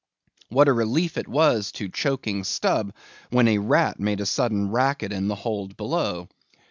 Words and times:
What 0.49 0.67
a 0.67 0.73
relief 0.73 1.15
it 1.15 1.27
was 1.27 1.71
to 1.73 1.87
choking 1.87 2.43
Stubb, 2.43 2.91
when 3.29 3.47
a 3.47 3.59
rat 3.59 3.99
made 3.99 4.19
a 4.19 4.25
sudden 4.25 4.71
racket 4.71 5.13
in 5.13 5.27
the 5.27 5.35
hold 5.35 5.77
below. 5.77 6.27